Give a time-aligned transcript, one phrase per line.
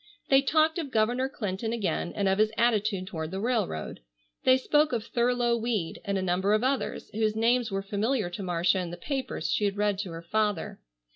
[0.29, 3.99] They talked of Governor Clinton again and of his attitude toward the railroad.
[4.45, 8.41] They spoke of Thurlow Weed and a number of others whose names were familiar to
[8.41, 10.79] Marcia in the papers she had read to her father.